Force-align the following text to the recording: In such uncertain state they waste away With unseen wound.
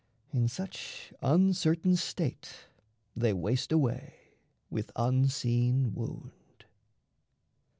In 0.33 0.47
such 0.47 1.13
uncertain 1.21 1.95
state 1.95 2.65
they 3.15 3.33
waste 3.33 3.71
away 3.71 4.15
With 4.71 4.89
unseen 4.95 5.93
wound. 5.93 6.65